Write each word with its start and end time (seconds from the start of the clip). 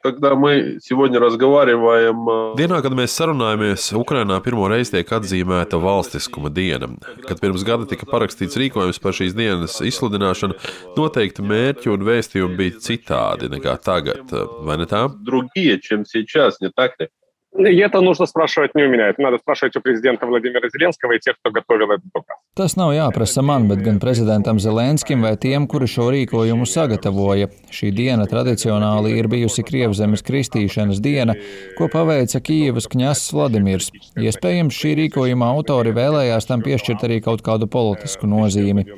Когда 0.00 0.36
мы 0.36 0.78
сегодня 0.80 1.18
разговариваем... 1.18 2.54
Dienā, 2.54 2.78
kad 2.84 2.94
mēs 2.94 3.16
sarunājamies, 3.18 3.88
Ukrainā 3.98 4.38
pirmo 4.44 4.68
reizi 4.70 4.94
tiek 4.94 5.10
atzīmēta 5.10 5.80
valstiskuma 5.82 6.52
diena. 6.54 6.86
Kad 7.26 7.42
pirms 7.42 7.64
gada 7.66 7.88
tika 7.90 8.06
parakstīts 8.06 8.54
rīkojums 8.62 9.02
par 9.02 9.16
šīs 9.18 9.34
dienas 9.34 9.80
izsludināšanu, 9.82 10.54
noteikti 10.94 11.42
mērķi 11.42 11.90
un 11.90 12.06
vēstījumi 12.06 12.58
bija 12.60 12.78
citādi 12.86 13.50
nekā 13.50 13.74
tagad, 13.82 14.30
vai 14.62 14.78
ne 14.78 14.86
tā? 14.86 15.08
Другие, 15.18 15.80
чем 15.82 16.06
сейчас, 16.06 16.60
не 16.60 16.70
так 16.70 16.94
ли? 17.00 17.08
И 17.56 17.76
это 17.78 18.00
нужно 18.00 18.26
спрашивать 18.26 18.74
не 18.74 18.84
у 18.84 18.88
меня, 18.88 19.08
это 19.08 19.22
надо 19.22 19.38
спрашивать 19.38 19.74
у 19.74 19.80
президента 19.80 20.26
Владимира 20.26 20.68
Зеленского 20.68 21.12
и 21.12 21.18
тех, 21.18 21.34
кто 21.40 21.50
готовил 21.50 21.90
этот 21.90 22.06
указ. 22.14 22.36
Tas 22.58 22.72
nav 22.74 22.88
jāprasa 22.90 23.38
man, 23.46 23.68
bet 23.70 23.84
gan 23.86 24.00
prezidentam 24.02 24.58
Zelenskim 24.58 25.22
vai 25.22 25.36
tiem, 25.38 25.68
kuri 25.70 25.86
šo 25.86 26.08
rīkojumu 26.10 26.64
sagatavoja. 26.66 27.46
Šī 27.70 27.92
diena 27.94 28.24
tradicionāli 28.26 29.12
ir 29.14 29.28
bijusi 29.30 29.62
Krievzemes 29.62 30.24
kristīšanas 30.26 30.98
diena, 31.04 31.36
ko 31.78 31.86
paveica 31.92 32.40
Kijivas 32.42 32.88
kņazs 32.90 33.30
Vladimirs. 33.36 33.92
Iespējams, 34.18 34.74
šī 34.74 34.96
rīkojuma 35.04 35.52
autori 35.54 35.92
vēlējās 35.94 36.50
tam 36.50 36.64
piešķirt 36.66 37.04
arī 37.06 37.20
kaut 37.22 37.44
kādu 37.46 37.68
politisku 37.70 38.26
nozīmi. 38.26 38.88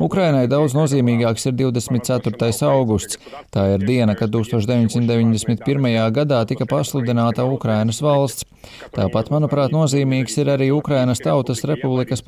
Ukrainai 0.00 0.46
daudz 0.48 0.72
nozīmīgāks 0.78 1.44
ir 1.50 1.58
24. 1.60 2.54
augusts. 2.70 3.20
Tā 3.52 3.66
ir 3.74 3.84
diena, 3.84 4.16
kad 4.16 4.32
1991. 4.32 5.92
gadā 6.16 6.40
tika 6.48 6.64
pasludināta 6.64 7.44
Ukrainas 7.44 8.00
valsts. 8.00 8.48
Tāpat, 8.94 9.28
manuprāt, 9.34 9.72
nozīmīgs 9.74 10.36
ir 10.38 10.50
arī 10.52 10.68
Ukrainas 10.74 11.20
Tautas 11.22 11.64
Republikas 11.68 12.22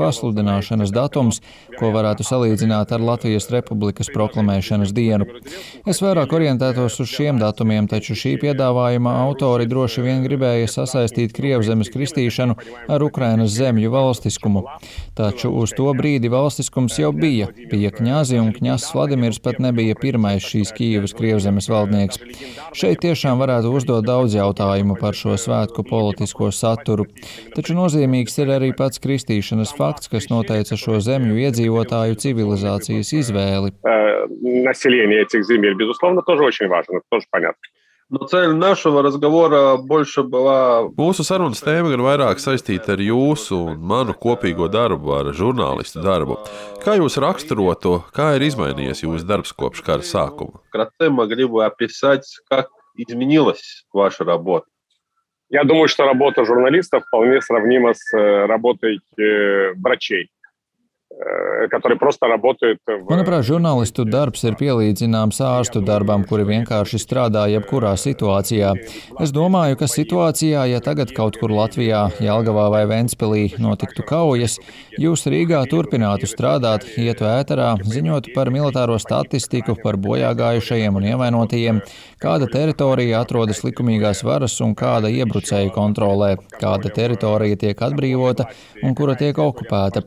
pasludināšanas 0.74 0.92
datums, 0.92 1.40
ko 1.78 1.90
varētu 1.92 2.24
salīdzināt 2.24 2.92
ar 2.92 3.00
Latvijas 3.00 3.50
Republikas 3.50 4.10
proklamēšanas 4.12 4.92
dienu. 4.92 5.26
Es 5.86 6.00
vairāk 6.02 6.32
orientētos 6.32 7.00
uz 7.00 7.08
šiem 7.08 7.38
datumiem, 7.38 7.88
taču 7.88 8.14
šī 8.14 8.38
piedāvājuma 8.42 9.10
autori 9.24 9.66
droši 9.66 10.02
vien 10.02 10.22
gribēja 10.24 10.66
sasaistīt 10.68 11.34
Krievzemes 11.34 11.90
kristīšanu 11.90 12.56
ar 12.88 13.02
Ukrainas 13.02 13.54
zemju 13.54 13.90
valstiskumu. 13.90 14.64
Taču 15.14 15.50
uz 15.50 15.74
to 15.76 15.92
brīdi 15.94 16.30
valstiskums 16.30 16.98
jau 16.98 17.12
bija. 17.12 17.48
Bija 17.70 17.90
kņazi 17.90 18.40
un 18.40 18.52
kņazs 18.54 18.94
Vladimirs 18.94 19.40
pat 19.42 19.60
nebija 19.60 19.94
pirmais 20.00 20.44
šīs 20.44 20.72
Kīvas 20.74 21.14
Krievzemes 21.14 21.68
valdnieks. 21.70 22.20
Šeit 22.74 23.02
tiešām 23.04 23.38
varētu 23.38 23.72
uzdot 23.74 24.06
daudz 24.06 24.34
jautājumu 24.34 24.98
par 25.00 25.14
šo 25.14 25.36
svētku 25.38 25.84
politisko 25.86 26.50
saturu. 26.54 27.06
Taču 27.54 27.76
nozīmīgs 27.76 28.38
ir 28.42 28.50
arī 28.54 28.72
pats 28.76 29.02
kristīšanas 29.02 29.74
fakts, 29.76 30.08
kas 30.12 30.30
noteica 30.32 30.63
šo 30.77 30.99
zemju 30.99 31.35
iedzīvotāju 31.35 32.15
civilizācijas 32.15 33.13
izvēli. 33.13 33.73
Население 34.41 35.21
этих 35.21 35.45
земель, 35.45 35.75
безусловно, 35.75 36.21
тоже 36.21 36.43
очень 36.43 36.67
важно, 36.67 36.97
это 36.97 37.05
тоже 37.09 37.25
понятно. 37.31 37.61
Но 38.11 38.25
цель 38.25 38.53
нашего 38.55 39.03
разговора 39.03 39.77
больше 39.77 40.23
была... 40.23 40.89
Mūsu 40.97 41.21
sarunas 41.21 41.61
tēma 41.61 41.91
gan 41.93 42.01
vairāk 42.01 42.39
saistīta 42.41 42.95
ar 42.95 43.03
jūsu 43.05 43.59
un 43.69 43.83
manu 43.85 44.15
kopīgo 44.17 44.65
darbu, 44.65 45.13
ar 45.13 45.29
žurnālistu 45.29 46.01
darbu. 46.01 46.39
Kā 46.81 46.97
jūs 46.97 47.19
raksturotu, 47.21 47.99
kā 48.09 48.31
ir 48.39 48.47
izmainījies 48.47 49.03
jūsu 49.05 49.29
darbs 49.29 49.53
kopš 49.53 49.85
kara 49.85 50.01
sākuma? 50.01 50.57
Вкратце 50.73 51.11
могли 51.11 51.45
бы 51.45 51.63
описать, 51.63 52.25
как 52.49 52.69
изменилась 52.97 53.85
ваша 53.93 54.23
работа. 54.23 54.65
Я 55.51 55.63
думаю, 55.63 55.87
что 55.87 56.05
работа 56.05 56.45
журналистов 56.45 57.03
вполне 57.05 57.41
сравнима 57.41 57.93
с 57.93 58.11
работой 58.13 59.01
врачей. 59.77 60.31
которые 61.69 61.97
просто 61.97 62.27
работают. 62.27 62.79
Manuprāt, 63.09 63.43
žurnālistu 63.43 64.05
darbs 64.07 64.43
ir 64.47 64.55
pielīdzināms 64.59 65.39
ārstu 65.43 65.81
darbam, 65.85 66.23
kuri 66.27 66.45
vienkārši 66.47 66.99
strādā 67.01 67.45
jebkurā 67.51 67.91
situācijā. 67.99 68.71
Es 69.19 69.33
domāju, 69.35 69.79
ka 69.79 69.89
situācijā, 69.91 70.63
ja 70.71 70.79
tagad 70.83 71.11
kaut 71.15 71.39
kur 71.41 71.51
Latvijā, 71.51 72.07
Jelgavā 72.23 72.69
vai 72.71 72.83
Ventspilī 72.89 73.57
notiktu 73.59 74.05
kaujas, 74.07 74.59
jūs 75.01 75.25
Rīgā 75.29 75.61
turpinātu 75.71 76.29
strādāt, 76.29 76.87
ietu 76.95 77.27
ēterā, 77.27 77.75
ziņotu 77.83 78.33
par 78.35 78.53
militāro 78.53 78.95
statistiku, 79.01 79.75
par 79.83 79.99
bojāgājušajiem 79.99 81.01
un 81.01 81.09
ievainotajiem, 81.11 81.83
kāda 82.21 82.47
teritorija 82.51 83.23
atrodas 83.25 83.63
likumīgās 83.67 84.23
varas 84.27 84.55
un 84.63 84.75
kāda 84.77 85.11
iebrucēju 85.11 85.75
kontrolē, 85.75 86.35
kāda 86.59 86.93
teritorija 86.95 87.59
tiek 87.59 87.85
atbrīvota 87.89 88.47
un 88.83 88.95
kura 88.95 89.17
tiek 89.19 89.37
okupēta. 89.39 90.05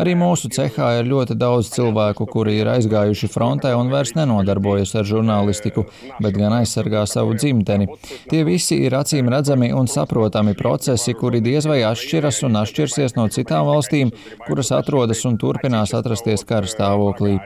Arī 0.00 0.16
mūsu 0.18 0.47
cehā 0.53 0.89
ir 0.99 1.09
ļoti 1.09 1.35
daudz 1.39 1.69
cilvēku, 1.73 2.25
kuri 2.29 2.57
ir 2.59 2.69
aizgājuši 2.71 3.29
frontē 3.31 3.71
un 3.77 3.91
vairs 3.93 4.15
nenodarbojas 4.17 4.95
ar 4.99 5.07
žurnālistiku, 5.09 5.85
bet 6.23 6.37
gan 6.37 6.55
aizsargā 6.59 7.05
savu 7.09 7.37
dzimteni. 7.37 7.87
Tie 8.29 8.43
visi 8.47 8.79
ir 8.85 8.97
acīm 8.99 9.31
redzami 9.31 9.71
un 9.75 9.89
saprotami 9.91 10.55
procesi, 10.57 11.15
kuri 11.17 11.41
diez 11.45 11.67
vai 11.69 11.81
atšķiras 11.87 12.43
un 12.47 12.59
atšķirsies 12.61 13.17
no 13.17 13.27
citām 13.33 13.67
valstīm, 13.69 14.13
kuras 14.47 14.73
atrodas 14.75 15.25
un 15.29 15.37
turpinās 15.41 15.95
atrasties 15.97 16.45
kara 16.49 16.69
stāvoklī. 16.69 17.37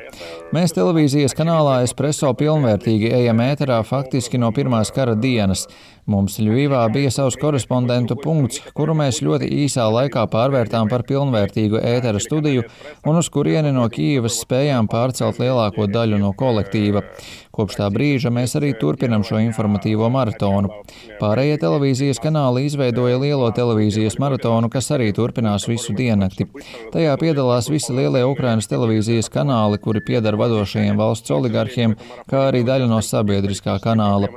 Mēs 0.56 0.76
televīzijas 0.76 1.36
kanālā 1.38 1.82
Espreso 1.88 2.34
pilnvērtīgi 2.38 3.14
ejam 3.22 3.42
ēterā 3.44 3.82
faktiski 3.88 4.42
no 4.42 4.52
pirmās 4.56 4.94
kara 4.94 5.16
dienas. 5.16 5.68
Mums 6.04 6.36
Ļuvijā 6.44 6.82
bija 6.92 7.12
savs 7.16 7.38
korespondentu 7.40 8.18
punkts, 8.20 8.60
kuru 8.76 8.92
mēs 9.00 9.22
ļoti 9.24 9.48
īsā 9.64 9.86
laikā 9.88 10.26
pārvērtām 10.34 10.90
par 10.92 11.06
pilnvērtīgu 11.08 11.80
ētera 11.80 12.20
studiju 12.20 12.66
un 13.08 13.20
uz 13.22 13.30
kurieni 13.32 13.72
no 13.72 13.86
Kīivas 13.92 14.42
spējām 14.44 14.90
pārcelt 14.92 15.40
lielāko 15.40 15.88
daļu 15.88 16.20
no 16.20 16.34
kolektīva. 16.36 17.06
Kopš 17.54 17.78
tā 17.78 17.88
brīža 17.94 18.32
mēs 18.34 18.56
arī 18.58 18.72
turpinam 18.82 19.22
šo 19.24 19.38
informatīvo 19.38 20.08
maratonu. 20.10 20.72
Pārējie 21.20 21.60
televīzijas 21.62 22.20
kanāli 22.20 22.64
izveidoja 22.66 23.20
lielo 23.22 23.52
televīzijas 23.54 24.18
maratonu, 24.20 24.72
kas 24.74 24.90
arī 24.96 25.12
turpinās 25.14 25.68
visu 25.70 25.94
diennakti. 25.94 26.48
Tajā 26.96 27.14
piedalās 27.22 27.70
visi 27.70 27.94
lielie 27.94 28.24
Ukrainas 28.26 28.68
televīzijas 28.72 29.30
kanāli, 29.32 29.78
kuri 29.84 30.02
piedara 30.02 30.40
vadošajiem 30.42 30.98
valsts 30.98 31.36
oligarhiem, 31.36 31.94
kā 32.26 32.48
arī 32.50 32.64
daļa 32.66 32.90
no 32.90 33.00
sabiedriskā 33.06 33.78
kanāla. 33.86 34.32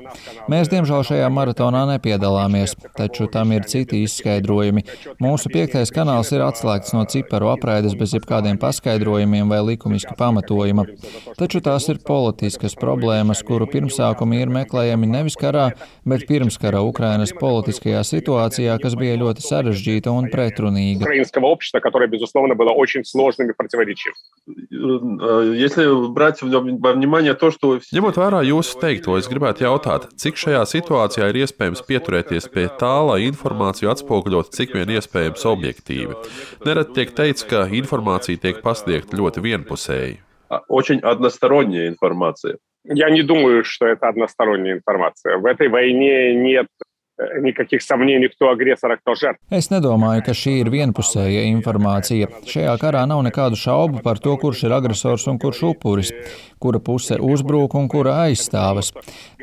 Mēs, 0.52 0.68
diemžēl, 0.68 1.08
šajā 1.08 1.32
maratonā 1.32 1.55
nepiedalāmies, 1.58 2.74
taču 2.96 3.26
tam 3.32 3.52
ir 3.52 3.64
citi 3.64 4.02
izskaidrojumi. 4.04 4.84
Mūsu 5.22 5.50
piektais 5.52 5.92
kanāls 5.94 6.32
ir 6.32 6.44
atslēgts 6.44 6.92
no 6.94 7.04
ciparu 7.08 7.48
apraides 7.54 7.96
bez 7.96 8.14
jebkādiem 8.14 8.58
paskaidrojumiem 8.58 9.48
vai 9.48 9.62
likumiska 9.72 10.14
pamatojuma. 10.18 10.86
Taču 11.38 11.60
tās 11.60 11.88
ir 11.88 12.02
politiskas 12.04 12.76
problēmas 12.76 13.42
kuru 13.46 13.66
pirmsākumi 13.70 14.42
ir 14.42 14.52
meklējami 14.52 15.06
nevis 15.10 15.36
karā, 15.38 15.70
bet 16.04 16.26
pirmskara 16.28 16.82
Ukrainas 16.84 17.32
politiskajā 17.36 18.02
situācijā, 18.06 18.76
kas 18.82 18.96
bija 18.98 19.16
ļoti 19.20 19.44
sarežģīta 19.46 20.12
un 20.12 20.28
pretrunīga. 20.32 21.06
Ņemot 27.96 28.20
vērā 28.20 28.42
jūsu 28.46 28.80
teikto, 28.82 29.16
es 29.20 29.28
gribētu 29.30 29.66
jautāt, 29.66 30.08
cik 30.20 30.38
šajā 30.40 30.62
situācijā 30.70 31.30
ir 31.32 31.40
iespējams 31.45 31.83
pieturēties 31.85 32.47
pie 32.49 32.65
tā, 32.79 32.95
lai 33.05 33.27
informāciju 33.27 33.91
atspoguļot 33.91 34.49
cik 34.55 34.73
vien 34.79 34.89
iespējams 34.97 35.45
objektīvi. 35.45 36.17
Nerad 36.65 36.95
tiek 36.95 37.13
teikts, 37.13 37.45
ka 37.45 37.67
informācija 37.69 38.41
tiek 38.41 38.63
pasniegta 38.65 39.19
ļoti 39.19 39.45
vienpusēji. 39.45 40.17
Очень 40.67 40.99
односторонняя 40.99 41.87
информация. 41.87 42.57
Я 42.83 43.09
не 43.09 43.21
думаю, 43.21 43.63
что 43.63 43.85
это 43.85 44.09
односторонняя 44.09 44.73
информация. 44.73 45.37
В 45.37 45.45
этой 45.45 45.69
войне 45.69 46.33
нет 46.33 46.67
nikakих 47.41 47.81
сомнений, 47.81 48.29
кто 48.29 48.49
агрессор, 48.49 48.91
а 48.91 48.97
кто 48.97 49.15
жертва. 49.15 49.41
Es 49.51 49.69
nedomāju, 49.69 50.23
ka 50.25 50.33
šī 50.33 50.61
ir 50.61 50.69
vienpusēja 50.73 51.45
informācija. 51.51 52.29
Šajā 52.47 52.75
karā 52.81 53.03
nav 53.09 53.21
nekādu 53.25 53.59
šaubu 53.59 54.01
par 54.03 54.19
to, 54.19 54.35
kurš 54.41 54.65
ir 54.67 54.75
agresors 54.75 55.27
un 55.27 55.37
kurš 55.41 55.63
upuris, 55.71 56.11
kura 56.61 56.79
puse 56.79 57.17
uzbrūk 57.19 57.75
un 57.77 57.89
kura 57.91 58.23
aizstāvas. 58.25 58.91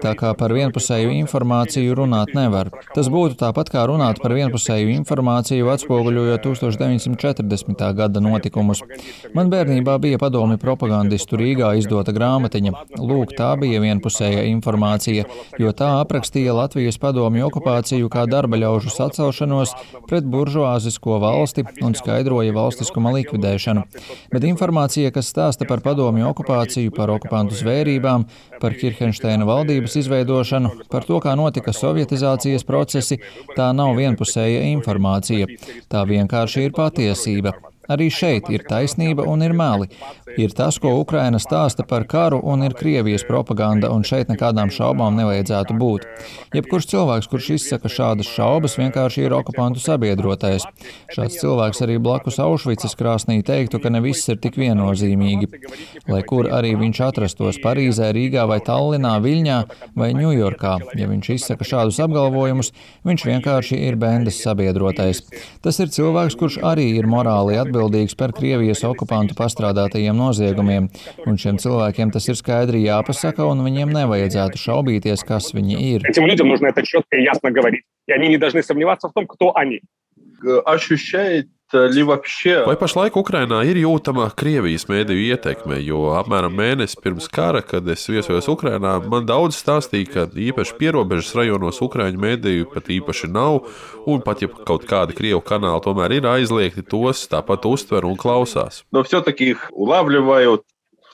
Tā 0.02 0.14
kā 0.18 0.32
par 0.38 0.54
vienpusēju 0.54 1.12
informāciju 1.18 1.96
runāt 1.98 2.34
nevar. 2.34 2.70
Tas 2.94 3.10
būtu 3.10 3.38
tāpat 3.38 3.70
kā 3.74 3.84
runāt 3.90 4.22
par 4.22 4.34
vienpusēju 4.34 4.92
informāciju 4.98 5.70
atspoguļojot 5.74 6.46
1940. 6.46 7.86
gada 7.94 8.22
notikumus. 8.22 8.82
Man 9.34 9.50
bērnībā 9.50 9.98
bija 10.02 10.18
padomi 10.18 10.58
propagandistu 10.58 11.38
Rīgā 11.38 11.74
izdota 11.78 12.14
grāmatiņa. 12.14 12.74
Lūk, 12.98 13.34
tā 13.38 13.54
bija 13.60 13.82
vienpusēja 13.82 14.46
informācija, 14.50 15.26
jo 15.58 15.74
tā 15.76 15.94
aprakstīja 16.02 16.54
Latvijas 16.54 16.98
padomju 17.02 17.46
okupāciju 17.50 17.61
okupāciju 17.63 18.09
kā 18.11 18.25
darba 18.27 18.57
ļaužu 18.59 18.91
sacelšanos 18.91 19.73
pret 20.07 20.27
buržuāzisko 20.27 21.19
valsti 21.23 21.63
un 21.81 21.95
skaidroja 21.95 22.53
valstiskuma 22.53 23.13
likvidēšanu. 23.15 23.85
Bet 24.31 24.43
informācija, 24.43 25.11
kas 25.11 25.31
stāsta 25.31 25.67
par 25.67 25.81
padomju 25.81 26.27
okupāciju, 26.27 26.91
par 26.95 27.09
okupantu 27.09 27.55
zvērībām, 27.55 28.27
par 28.59 28.75
Kirhensteina 28.75 29.47
valdības 29.47 29.95
izveidošanu, 30.03 30.87
par 30.91 31.07
to, 31.07 31.19
kā 31.23 31.35
notika 31.39 31.73
sovietizācijas 31.73 32.67
procesi, 32.67 33.21
tā 33.55 33.71
nav 33.73 33.95
vienpusēja 33.97 34.65
informācija. 34.73 35.47
Tā 35.87 36.03
vienkārši 36.09 36.67
ir 36.67 36.75
patiesība. 36.75 37.55
Arī 37.91 38.07
šeit 38.13 38.47
ir 38.53 38.63
taisnība 38.63 39.25
un 39.27 39.43
ir 39.43 39.51
meli. 39.55 39.89
Ir 40.39 40.53
tas, 40.55 40.79
ko 40.81 40.93
Ukraina 41.01 41.37
stāsta 41.41 41.83
par 41.85 42.05
karu 42.09 42.39
un 42.47 42.63
ir 42.63 42.73
Krievijas 42.77 43.25
propaganda, 43.27 43.89
un 43.91 44.05
šeit 44.07 44.31
nekādām 44.31 44.71
šaubām 44.73 45.17
nevajadzētu 45.19 45.75
būt. 45.77 46.07
Jebkurš 46.55 46.87
cilvēks, 46.93 47.27
kurš 47.29 47.49
izsaka 47.57 47.91
šādas 47.91 48.29
šaubas, 48.31 48.77
vienkārši 48.79 49.25
ir 49.27 49.35
okupantu 49.35 49.83
sabiedrotais. 49.83 50.65
Šāds 51.13 51.37
cilvēks 51.41 51.83
arī 51.85 51.99
blakus 52.01 52.39
Aušvicas 52.41 52.95
krāsnī 52.97 53.41
teiktu, 53.45 53.81
ka 53.83 53.91
ne 53.93 54.01
viss 54.05 54.31
ir 54.31 54.39
tik 54.41 54.57
viennozīmīgi. 54.61 55.51
Lai 56.07 56.23
kur 56.25 56.49
arī 56.49 56.73
viņš 56.79 57.03
atrastos 57.09 57.59
Parīzē, 57.61 58.13
Rīgā 58.15 58.47
vai 58.49 58.61
Tallinā, 58.63 59.17
Viļņā 59.21 59.59
vai 59.99 60.13
Ņujorkā, 60.17 60.73
ja 60.97 61.11
viņš 61.11 61.31
izsaka 61.35 61.67
šādus 61.67 61.99
apgalvojumus, 62.07 62.71
viņš 63.05 63.27
vienkārši 63.27 63.83
ir 63.89 63.99
bendes 64.01 64.41
sabiedrotais. 64.41 65.21
Tas 65.61 65.83
ir 65.83 65.93
cilvēks, 65.93 66.39
kurš 66.39 66.59
arī 66.63 66.89
ir 66.97 67.11
morāli 67.11 67.59
atbildīgs 67.59 67.72
par 68.19 68.33
Krievijas 68.35 68.83
okupantu 68.87 69.35
pastrādātajiem 69.37 70.15
noziegumiem, 70.17 70.89
un 71.25 71.39
šiem 71.39 71.57
cilvēkiem 71.61 72.13
tas 72.13 72.27
ir 72.29 72.37
skaidri 72.39 72.85
jāpasaka, 72.85 73.45
un 73.49 73.63
viņiem 73.65 73.89
nevajadzētu 73.93 74.61
šaubīties, 74.61 75.25
kas 75.27 75.51
viņi 75.57 75.75
ir. 75.93 76.07
И 76.07 76.13
они 81.72 81.96
не 81.96 82.04
должны 82.04 82.22
сомневаться 82.22 82.38
в 82.38 82.42
том, 82.42 82.58
кто 82.58 82.58
они. 82.58 82.58
Ощущает 82.58 82.66
Vai 82.66 82.76
pašlaik 82.76 83.16
Ukrainā 83.16 83.64
ir 83.64 83.76
jūtama 83.76 84.30
Krievijas 84.34 84.88
mēdīju 84.88 85.34
ietekme? 85.34 85.78
Jo 85.80 86.14
apmēram 86.16 86.54
mēnesi 86.54 86.96
pirms 87.02 87.28
kara, 87.28 87.62
kad 87.62 87.86
es 87.88 88.08
viesojos 88.08 88.48
Ukrainā, 88.48 88.98
man 89.04 89.26
daudz 89.26 89.56
stāstīja, 89.56 90.08
ka 90.12 90.26
īpaši 90.32 90.76
pierobežas 90.78 91.34
rajonos 91.34 91.80
Ukrāņu 91.80 92.18
mēdīju 92.18 92.70
pat 92.72 92.88
īpaši 92.88 93.28
nav, 93.28 93.68
un 94.06 94.22
pat 94.22 94.42
ja 94.42 94.48
kaut 94.48 94.86
kādi 94.88 95.16
Krievu 95.16 95.42
kanāli 95.44 95.84
tomēr 95.84 96.18
ir 96.18 96.26
aizliegti, 96.26 96.82
tos 96.82 97.28
tāpat 97.28 97.66
uztver 97.68 98.04
un 98.04 98.16
klausās. 98.16 98.84
Но 98.92 99.02
все-таки 99.02 99.50
их 99.50 99.70
улавливают, 99.72 100.62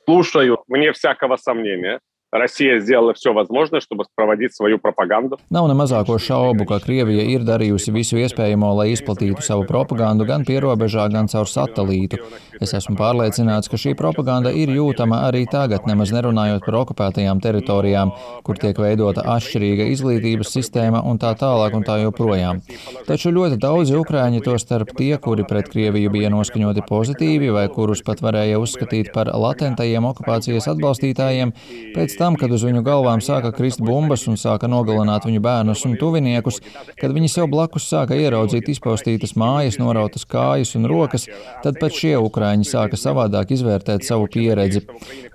слушают. 0.05 0.61
Вне 0.69 0.93
всякого 0.93 1.37
сомнения. 1.37 2.01
Россия 2.35 2.81
сделала 2.81 3.15
все 3.15 3.33
возможное, 3.33 3.81
чтобы 3.81 4.05
проводить 4.17 4.55
свою 4.57 4.79
пропаганду. 4.81 5.39
Nav 5.51 5.69
ne 5.69 5.75
mazāko 5.79 6.19
šaubu, 6.19 6.67
ka 6.67 6.81
Krievija 6.83 7.23
ir 7.31 7.45
darījusi 7.47 7.93
visu 7.95 8.19
iespējamo, 8.19 8.73
lai 8.75 8.89
izplatītu 8.91 9.39
savu 9.39 9.63
propagandu 9.69 10.27
gan 10.27 10.43
pierobežā, 10.43 11.07
gan 11.15 11.31
caur 11.31 11.47
satelītu. 11.47 12.19
Es 12.59 12.75
esmu 12.75 12.97
pārliecināts, 12.99 13.71
ka 13.71 13.79
šī 13.79 13.95
propaganda 13.95 14.51
ir 14.51 14.73
jūtama 14.75 15.21
arī 15.29 15.45
tagad, 15.47 15.87
nemaz 15.87 16.11
nerunājot 16.11 16.67
par 16.67 16.79
okupētajām 16.81 17.39
teritorijām, 17.45 18.11
kur 18.43 18.59
tiek 18.59 18.83
veidota 18.83 19.23
atšķirīga 19.37 19.87
izglītības 19.95 20.51
sistēma 20.59 21.05
un 21.07 21.23
tā 21.23 21.37
tālāk 21.39 21.79
un 21.79 21.87
tā 21.87 22.01
joprojām. 22.03 22.65
Taču 23.07 23.31
ļoti 23.31 23.61
daudzi 23.63 23.95
ukrāņi, 24.01 24.43
to 24.43 24.59
starp 24.59 24.91
tie, 24.99 25.13
kuri 25.23 25.47
pret 25.47 25.71
Krieviju 25.71 26.11
bija 26.11 26.35
noskaņoti 26.35 26.83
pozitīvi 26.91 27.55
vai 27.55 27.69
kurus 27.71 28.03
pat 28.03 28.27
varēja 28.27 28.59
uzskatīt 28.59 29.15
par 29.15 29.31
latentajiem 29.31 30.11
okupācijas 30.11 30.67
atbalstītājiem, 30.75 31.55
pēc 31.95 32.18
tam, 32.20 32.36
kad 32.40 32.52
uz 32.52 32.66
viņu 32.68 32.84
galvām 32.86 33.24
sāka 33.24 33.52
krist 33.56 33.82
bumbas 33.84 34.26
un 34.30 34.38
sāka 34.40 34.68
nogalināt 34.72 35.26
viņu 35.28 35.42
bērnus 35.44 35.86
un 35.88 35.96
tuviniekus, 36.00 36.60
kad 37.00 37.14
viņi 37.16 37.32
sev 37.32 37.48
blakus 37.52 37.88
sāka 37.90 38.18
ieraudzīt 38.20 38.70
izpaustītas 38.74 39.36
mājas, 39.40 39.80
norautas 39.80 40.28
kājas 40.30 40.76
un 40.80 40.90
rokas, 40.92 41.30
tad 41.64 41.80
pat 41.82 41.96
šie 41.96 42.16
ukrāņi 42.20 42.68
sāka 42.68 43.00
savādāk 43.00 43.54
izvērtēt 43.56 44.06
savu 44.08 44.28
pieredzi. 44.32 44.84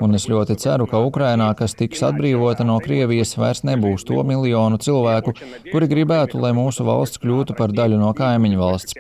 Un 0.05 0.17
es 0.19 0.29
ļoti 0.31 0.59
ceru, 0.61 0.87
ka 0.91 1.01
Ukrainā, 1.05 1.51
kas 1.59 1.77
tiks 1.79 2.05
atbrīvota 2.07 2.67
no 2.69 2.77
Krievijas, 2.85 3.37
vairs 3.41 3.65
nebūs 3.65 4.05
to 4.09 4.21
miljonu 4.27 4.79
cilvēku, 4.83 5.35
kuri 5.71 5.91
gribētu, 5.91 6.41
lai 6.43 6.53
mūsu 6.57 6.85
valsts 6.87 7.23
kļūtu 7.23 7.57
par 7.59 7.73
daļu 7.75 8.01
no 8.01 8.13
kaimiņu 8.17 8.61
valsts. 8.61 8.99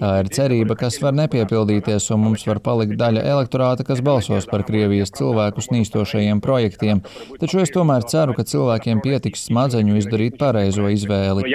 Tā 0.00 0.14
ir 0.22 0.30
cerība, 0.32 0.76
kas 0.80 0.96
var 1.02 1.14
nepiepildīties, 1.18 2.08
un 2.14 2.24
mums 2.24 2.46
var 2.48 2.62
palikt 2.64 2.96
daļa 3.00 3.24
elektorāta, 3.34 3.84
kas 3.86 4.00
balsos 4.04 4.48
par 4.50 4.64
Krievijas 4.66 5.12
cilvēku 5.16 5.62
snīstošajiem 5.64 6.40
projektiem, 6.44 7.02
Taču 7.41 7.61
es 7.63 7.73
tomēr 7.73 8.05
ceru, 8.09 8.35
ka 8.37 8.47
cilvēkiem 8.47 9.03
pietiks 9.05 9.47
smadzeņu 9.49 9.99
izdarīt 10.01 10.39
pareizo 10.41 10.89
izvēli. 10.91 11.45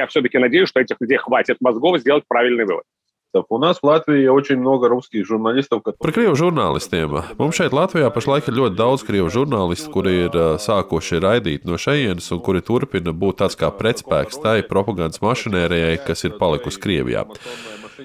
У 3.48 3.58
нас 3.58 3.78
в 3.78 3.84
Латвии 3.84 4.26
очень 4.26 4.56
много 4.56 4.88
русских 4.88 5.24
журналистов, 5.24 5.82
которые... 5.84 6.02
Par 6.02 6.10
krievu 6.10 6.34
žurnālistiem. 6.34 7.22
Mums 7.38 7.54
šeit 7.54 7.70
Latvijā 7.70 8.10
pašlaik 8.10 8.48
ir 8.50 8.58
ļoti 8.58 8.74
daudz 8.74 9.04
krievu 9.06 9.30
žurnālistu, 9.30 9.86
kuri 9.94 10.14
ir 10.26 10.34
sākuši 10.58 11.22
raidīt 11.22 11.62
no 11.62 11.78
šejienes 11.78 12.26
un 12.34 12.42
kuri 12.42 12.58
turpina 12.58 13.14
būt 13.14 13.38
tāds 13.44 13.54
kā 13.54 13.70
pretspēks 13.70 14.42
tai 14.42 14.66
propagandas 14.66 15.22
mašinērijai, 15.22 16.00
kas 16.02 16.26
ir 16.26 16.34
palikusi 16.42 16.82
Krievijā. 16.82 17.22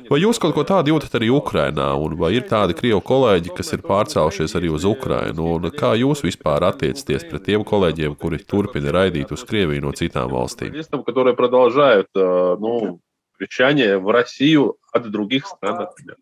Vai 0.09 0.19
jūs 0.21 0.39
kaut 0.41 0.55
ko 0.57 0.65
tādu 0.67 0.93
jūtat 0.93 1.15
arī 1.19 1.31
Ukrajinā, 1.33 1.87
un 2.01 2.17
vai 2.19 2.33
ir 2.37 2.47
tādi 2.49 2.75
krievu 2.77 3.01
kolēģi, 3.05 3.53
kas 3.57 3.73
ir 3.75 3.85
pārcēlušies 3.85 4.55
arī 4.59 4.71
uz 4.73 4.85
Ukrajinu? 4.89 5.57
Kā 5.75 5.93
jūs 5.99 6.25
vispār 6.25 6.67
attiecaties 6.69 7.27
pret 7.29 7.47
tiem 7.47 7.65
kolēģiem, 7.67 8.17
kuri 8.19 8.41
turpina 8.43 8.93
raidīt 8.95 9.33
uz 9.35 9.45
Krieviju 9.47 9.87
no 9.87 9.95
citām 9.95 10.31
valstīm? 10.33 10.75
вещание 13.39 13.97
в 13.97 14.09
Россию 14.09 14.77
от 14.91 15.09
других 15.11 15.45
стран, 15.45 15.79
например. 15.79 16.17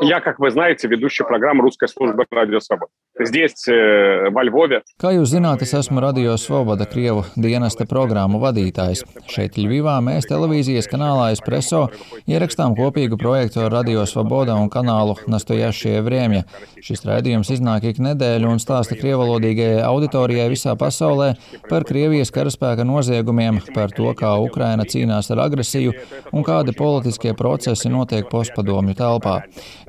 Я, 0.00 0.20
как 0.20 0.38
вы 0.40 0.50
знаете, 0.50 0.88
ведущий 0.88 1.24
программы 1.24 1.62
русской 1.62 1.88
службы 1.88 2.26
радио 2.30 2.60
«Свобода». 2.60 2.90
Здесь, 3.20 3.68
э, 3.68 4.28
во 4.30 4.42
Lvovе. 4.42 4.80
Kā 4.98 5.12
jūs 5.14 5.30
zināt, 5.30 5.60
es 5.62 5.70
esmu 5.70 6.00
Radio 6.02 6.32
Svoboda 6.34 6.82
Krievu 6.82 7.22
dienesta 7.38 7.86
programmu 7.86 8.40
vadītājs. 8.42 9.04
Šeit 9.30 9.54
Ļuvivā 9.54 10.00
mēs 10.02 10.26
televīzijas 10.26 10.88
kanālā 10.90 11.28
Espreso 11.30 11.84
ierakstām 12.26 12.74
kopīgu 12.74 13.14
projektu 13.14 13.62
ar 13.62 13.70
Radio 13.70 14.02
Svoboda 14.02 14.56
un 14.58 14.66
kanālu 14.66 15.14
Nastojašie 15.30 16.02
Vriemja. 16.02 16.42
Šis 16.82 17.06
raidījums 17.06 17.52
iznāk 17.54 17.86
ik 17.92 18.00
nedēļu 18.02 18.50
un 18.50 18.58
stāsta 18.58 18.98
krievalodīgajai 18.98 19.86
auditorijai 19.86 20.48
visā 20.50 20.74
pasaulē 20.74 21.36
par 21.70 21.86
Krievijas 21.86 22.34
karaspēka 22.34 22.82
noziegumiem, 22.82 23.62
par 23.78 23.94
to, 23.94 24.10
kā 24.18 24.34
Ukraina 24.42 24.82
cīnās 24.82 25.30
ar 25.30 25.44
agresiju 25.46 25.94
un 26.32 26.42
kādi 26.42 26.74
politiskie 26.74 27.32
procesi 27.38 27.94
notiek 27.94 28.26
postpadomju 28.26 28.98
telpā. 28.98 29.38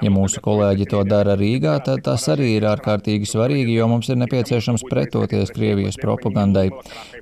Ja 0.06 0.14
mūsu 0.14 0.46
kolēģi 0.46 0.92
to 0.94 1.04
dara 1.10 1.34
Rīgā, 1.36 1.80
tad 1.84 2.06
tas 2.06 2.30
arī 2.30 2.54
ir 2.60 2.70
ārkārtīgi 2.70 3.16
svarīgi, 3.29 3.75
jo 3.79 3.89
mums 3.91 4.09
ir 4.13 4.19
nepieciešams 4.21 4.85
pretoties 4.91 5.53
Krievijas 5.55 5.99
propagandai. 6.01 6.69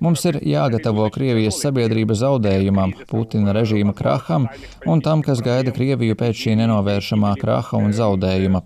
Mums 0.04 0.24
ir 0.30 0.40
jāgatavo 0.44 1.08
Krievijas 1.14 1.60
sabiedrība 1.62 2.16
zaudējumam, 2.18 2.94
Putina 3.10 3.54
režīma 3.56 3.94
kraham 3.96 4.48
un 4.86 5.02
tam, 5.04 5.22
kas 5.26 5.42
gaida 5.44 5.72
Krieviju 5.74 6.18
pēc 6.18 6.44
šī 6.44 6.56
nenovēršamā 6.62 7.34
kraha 7.40 7.80
un 7.80 7.94
zaudējuma. 7.96 8.62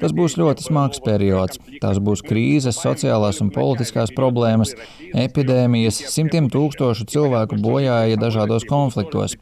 Tas 0.00 0.14
būs 0.16 0.36
ļoti 0.40 0.66
smags 0.66 1.02
periods. 1.04 1.60
Tās 1.82 2.00
būs 2.02 2.22
krīzes, 2.26 2.80
sociālās 2.80 3.40
un 3.44 3.50
politiskās 3.54 4.12
problēmas, 4.16 4.74
epidēmijas, 5.16 6.00
simtiem 6.12 6.48
tūkstošu 6.52 7.06
cilvēku 7.12 7.58
bojāja 7.62 8.18
dažādos 8.20 8.66
konfliktos. 8.68 9.36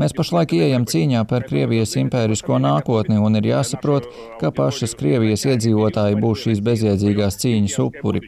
Mēs 0.00 0.14
pašlaik 0.16 0.54
ieejam 0.56 0.86
cīņā 0.88 1.24
par 1.30 1.46
Krievijas 1.48 1.94
impērisko 2.00 2.58
nākotni 2.62 3.20
un 3.20 3.38
ir 3.40 3.50
jāsaprot, 3.52 4.08
ka 4.40 4.52
pašas 4.54 4.96
Krievijas 4.98 5.46
iedzīvotāji 5.48 6.20
būs 6.20 6.46
šīs 6.46 6.62
bezjēdzīgās 6.74 7.40
cīņas 7.42 7.80
upuri. 7.86 8.22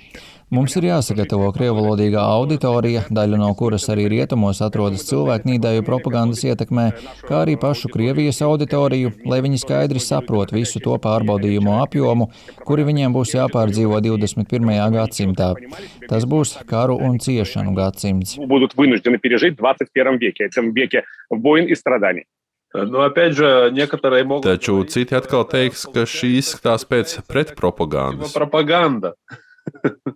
Mums 0.54 0.76
ir 0.78 0.84
jāsagatavo 0.86 1.48
krievalodīgā 1.56 2.22
auditorija, 2.22 3.00
daļa 3.10 3.40
no 3.40 3.48
kuras 3.58 3.88
arī 3.90 4.04
rietumos 4.12 4.60
atrodas 4.62 5.02
cilvēku 5.08 5.50
nīdēju 5.50 5.82
propagandas 5.88 6.44
ietekmē, 6.46 6.84
kā 7.26 7.40
arī 7.42 7.56
pašu 7.58 7.90
Krievijas 7.90 8.38
auditoriju, 8.46 9.10
lai 9.26 9.40
viņi 9.42 9.58
skaidri 9.64 10.02
saprot 10.02 10.54
visu 10.54 10.78
to 10.84 10.94
pārbaudījumu 11.02 11.74
apjomu, 11.80 12.30
kuri 12.62 12.86
viņiem 12.86 13.18
būs 13.18 13.34
jāpārdzīvo 13.34 13.98
21. 14.06 14.70
gadsimtā. 14.94 15.50
Tas 16.06 16.30
būs 16.30 16.60
karu 16.70 16.94
un 16.94 17.18
ciešanu 17.18 17.74
gadsimts. 17.74 18.38
Nu, 22.75 23.01
же, 23.35 23.71
могут... 24.23 24.45
Taču 24.47 24.77
citi 24.87 25.15
atkal 25.17 25.43
teiks, 25.51 25.83
ka 25.91 26.05
šī 26.07 26.37
izskatās 26.39 26.85
pēc 26.87 27.17
pretpropagandas. 27.27 28.31
Propaganda. 28.31 29.11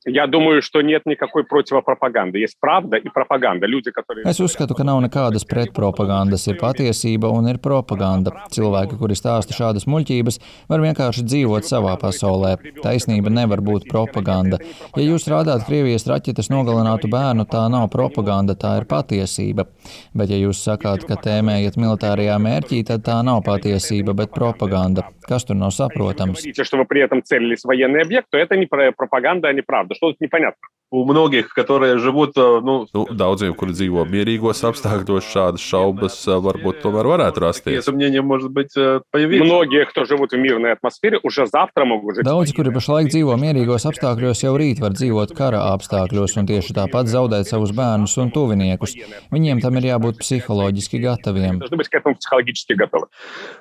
Я 0.06 0.28
думаю, 0.28 0.62
что 0.62 0.82
нет 0.82 1.06
никакой 1.06 1.44
противопропаганды. 1.44 2.40
Есть 2.40 2.58
правда 2.60 2.98
и 2.98 3.10
пропаганда. 3.10 3.66
Люди, 3.68 3.92
которые... 3.92 4.24
Es 4.26 4.40
uzskatu, 4.40 4.76
ka 4.76 4.84
nav 4.84 5.02
nekādas 5.02 5.46
pretpropagandas. 5.46 6.48
Ir 6.48 6.58
patiesība 6.62 7.30
un 7.34 7.50
ir 7.50 7.58
propaganda. 7.58 8.34
Cilvēki, 8.54 8.98
kuri 9.00 9.18
stāsta 9.18 9.56
šādas 9.58 9.88
muļķības, 9.90 10.40
var 10.70 10.84
vienkārši 10.86 11.26
dzīvot 11.26 11.66
savā 11.66 11.96
pasaulē. 12.02 12.56
Taisnība 12.84 13.34
nevar 13.34 13.62
būt 13.66 13.90
propaganda. 13.90 14.60
Ja 14.96 15.06
jūs 15.06 15.28
rādāt 15.32 15.66
Krievijas 15.66 16.08
raķetes 16.10 16.52
nogalinātu 16.54 17.10
bērnu, 17.10 17.48
tā 17.50 17.66
nav 17.74 17.90
propaganda, 17.94 18.54
tā 18.54 18.78
ir 18.82 18.90
patiesība. 18.90 19.68
Bet 20.14 20.30
ja 20.30 20.38
jūs 20.38 20.62
sakāt, 20.66 21.08
ka 21.10 21.18
tēmējat 21.22 21.80
militārajā 21.82 22.38
mērķī, 22.42 22.84
tad 22.86 23.06
tā 23.08 23.22
nav 23.26 23.42
patiesība, 23.46 24.14
bet 24.14 24.34
propaganda. 24.36 25.10
Kas 25.26 25.46
tur 25.46 25.58
nav 25.58 25.74
saprotams? 25.74 26.46
Если 26.46 26.78
вы 26.78 26.86
при 26.86 27.02
этом 27.02 27.24
целились 27.24 27.62
в 27.62 27.66
военный 27.66 28.02
объект, 28.02 28.28
то 28.30 28.38
это 28.38 28.56
не 28.56 28.68
пропаганда, 28.68 29.48
а 29.50 29.54
неправда. 29.61 29.95
Что 29.95 30.11
тут 30.11 30.21
непонятно? 30.21 30.61
у 30.96 31.04
многих, 31.06 31.54
которые 31.54 31.98
живут, 31.98 32.36
ну, 32.36 32.88
nu, 32.94 33.06
daudziem, 33.12 33.56
kuri 33.58 33.74
dzīvo 33.76 34.06
mierīgos 34.08 34.62
apstākļos, 34.70 35.28
šādas 35.28 35.64
šaubas 35.66 36.16
varbūt 36.24 36.80
tomēr 36.84 37.10
varētu 37.10 37.42
rasties. 37.44 37.84
Сомнения, 37.84 38.22
может 38.22 38.52
быть, 38.52 38.74
появиться. 39.12 39.44
Многие, 39.44 39.86
кто 39.86 40.06
живут 40.06 40.32
в 40.32 40.38
мирной 40.38 40.72
атмосфере, 40.72 41.20
уже 41.24 41.48
завтра 41.48 41.86
могут 41.86 42.16
жить. 42.16 42.26
Daudzi, 42.26 42.54
kuri 42.56 42.72
pašlaik 42.72 43.10
dzīvo 43.12 43.36
mierīgos 43.36 43.88
apstākļos, 43.90 44.44
jau 44.46 44.54
rīt 44.56 44.80
var 44.80 44.94
dzīvot 44.96 45.36
kara 45.36 45.74
apstākļos 45.74 46.38
un 46.40 46.48
tieši 46.48 46.78
tāpat 46.78 47.12
zaudēt 47.12 47.50
savus 47.50 47.74
bērnus 47.76 48.16
un 48.22 48.32
tuviniekus. 48.32 48.96
Viņiem 49.36 49.60
tam 49.66 49.76
ir 49.82 49.90
jābūt 49.92 50.22
psiholoģiski 50.24 51.02
gataviem. 51.04 51.60
Должны 51.60 51.78
быть 51.78 51.90
к 51.90 51.96
этому 51.96 52.16
психологически 52.16 52.74
готовы. 52.74 53.08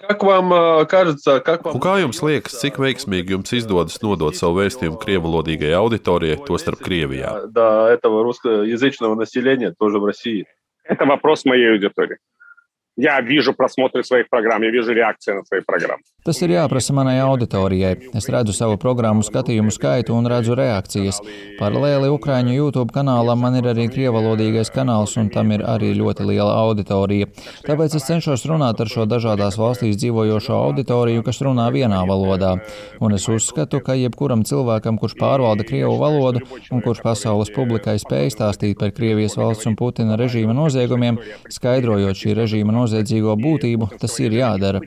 Как 0.07 0.23
вам 0.23 0.53
э, 0.53 0.87
кажется, 0.87 1.41
как 1.41 1.67
Un 1.67 1.73
вам 1.73 1.81
kā 1.81 1.99
jums 2.05 2.23
liekas, 2.23 2.61
cik 2.61 2.79
veiksmīgi 2.79 3.35
jums 3.35 3.51
izdodas 3.53 3.99
nodot 4.03 4.37
savu 4.37 4.61
vēstījumu 4.61 5.01
krievalodīgai 5.01 5.73
auditorijai, 5.73 6.39
tostarp 6.47 6.79
Krievijā? 7.20 7.48
до 7.48 7.88
этого 7.88 8.24
русскоязычного 8.24 9.16
населения 9.16 9.74
тоже 9.78 10.00
в 10.00 10.06
России? 10.06 10.46
Это 10.84 11.06
вопрос 11.06 11.46
моей 11.46 11.72
аудитории. 11.72 12.18
Я 12.96 13.22
вижу 13.22 13.54
просмотры 13.54 14.04
своих 14.04 14.28
программ, 14.30 14.64
я 14.64 14.72
вижу 14.72 14.92
реакции 14.92 15.34
на 15.34 15.44
свои 15.46 15.62
программы. 15.62 16.04
Tas 16.28 16.42
ir 16.44 16.52
jāprasa 16.52 16.92
manai 16.92 17.16
auditorijai. 17.24 17.94
Es 18.20 18.26
redzu 18.28 18.52
savu 18.52 18.76
programmu 18.78 19.24
skatījumu 19.24 19.72
skaitu 19.72 20.12
un 20.18 20.28
redzu 20.28 20.56
reakcijas. 20.60 21.22
Paralēli 21.56 22.10
Ukrāņu 22.12 22.52
YouTube 22.58 22.92
kanālam 22.92 23.40
man 23.40 23.56
ir 23.56 23.70
arī 23.72 23.86
krievalodīgais 23.88 24.68
kanāls, 24.76 25.16
un 25.22 25.30
tam 25.32 25.54
ir 25.56 25.64
arī 25.64 25.94
ļoti 25.96 26.28
liela 26.28 26.58
auditorija. 26.66 27.30
Tāpēc 27.64 27.96
es 27.96 28.08
cenšos 28.10 28.44
runāt 28.52 28.84
ar 28.84 28.92
šo 28.92 29.06
dažādās 29.08 29.56
valstīs 29.62 29.96
dzīvojošo 30.02 30.58
auditoriju, 30.58 31.24
kas 31.24 31.40
runā 31.48 31.70
vienā 31.72 32.02
valodā. 32.10 32.52
Un 33.00 33.16
es 33.16 33.30
uzskatu, 33.32 33.80
ka 33.80 33.96
jebkuram 33.96 34.44
cilvēkam, 34.44 35.00
kurš 35.00 35.16
pārvalda 35.24 35.64
krievu 35.72 35.96
valodu 36.04 36.44
un 36.68 36.84
kurš 36.84 37.00
pasaules 37.06 37.54
publikai 37.56 37.96
spēj 38.04 38.36
stāstīt 38.36 38.76
par 38.84 38.92
Krievijas 38.92 39.40
valsts 39.40 39.72
un 39.72 39.80
Putina 39.80 40.20
režīma 40.20 40.52
noziegumiem, 40.58 41.24
skaidrojot 41.48 42.20
šī 42.20 42.36
režīma 42.44 42.76
noziedzīgo 42.76 43.40
būtību, 43.40 43.94
tas 44.04 44.20
ir 44.20 44.36
jādara. 44.36 44.84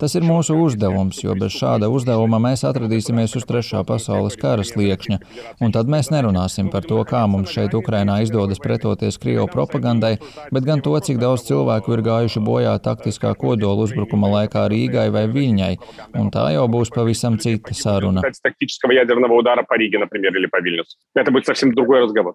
Tas 0.00 0.14
ir 0.16 0.24
mūsu 0.24 0.54
uzdevums, 0.56 0.69
jo 0.69 1.35
bez 1.39 1.55
šāda 1.55 1.89
uzdevuma 1.89 2.39
mēs 2.43 2.65
atradīsimies 2.67 3.35
uz 3.39 3.45
trešā 3.49 3.83
pasaules 3.87 4.37
kara 4.41 4.63
sliekšņa, 4.63 5.19
un 5.61 5.75
tad 5.75 5.91
mēs 5.91 6.11
nerunāsim 6.13 6.71
par 6.73 6.83
to, 6.87 7.01
kā 7.07 7.25
mums 7.27 7.53
šeit 7.55 7.75
Ukrainā 7.77 8.21
izdodas 8.23 8.61
pretoties 8.63 9.19
Krievu 9.21 9.47
propagandai, 9.51 10.17
bet 10.51 10.67
gan 10.67 10.81
to, 10.85 10.95
cik 10.99 11.21
daudz 11.21 11.45
cilvēku 11.47 11.95
ir 11.95 12.05
gājuši 12.05 12.43
bojā 12.45 12.75
taktiskā 12.79 13.35
kodola 13.39 13.85
uzbrukuma 13.85 14.31
laikā 14.37 14.67
Rīgai 14.71 15.07
vai 15.13 15.25
Viļņai, 15.31 15.73
un 16.19 16.31
tā 16.33 16.49
jau 16.55 16.67
būs 16.71 16.93
pavisam 16.95 17.37
cita 17.37 17.73
saruna. 17.73 18.21
Кстати, 18.21 18.41
тактического 18.43 18.91
ядерного 18.91 19.33
удара 19.33 19.63
по 19.63 19.75
Риге, 19.75 19.99
например, 19.99 20.35
или 20.35 20.47
по 20.47 20.61
Вильнюсу. 20.61 20.97
Это 21.15 21.31
будет 21.31 21.45
совсем 21.45 21.73
другой 21.73 22.01
разговор. 22.01 22.33